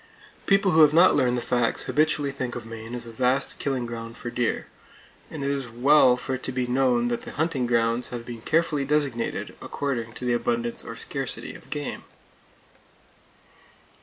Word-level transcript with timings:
People 0.47 0.71
who 0.71 0.81
have 0.81 0.95
not 0.95 1.13
learned 1.15 1.37
the 1.37 1.43
facts 1.43 1.83
habitually 1.83 2.31
think 2.31 2.55
of 2.55 2.65
Maine 2.65 2.95
as 2.95 3.05
a 3.05 3.11
vast 3.11 3.59
killing 3.59 3.85
ground 3.85 4.17
for 4.17 4.31
deer; 4.31 4.65
and 5.29 5.43
it 5.43 5.51
is 5.51 5.69
well 5.69 6.17
for 6.17 6.33
it 6.33 6.41
to 6.41 6.51
be 6.51 6.65
known 6.65 7.07
that 7.09 7.21
the 7.21 7.33
hunting 7.33 7.67
grounds 7.67 8.09
have 8.09 8.25
been 8.25 8.41
carefully 8.41 8.83
designated, 8.83 9.55
according 9.61 10.13
to 10.13 10.25
the 10.25 10.33
abundance 10.33 10.83
or 10.83 10.95
scarcity 10.95 11.53
of 11.53 11.69
game. 11.69 12.03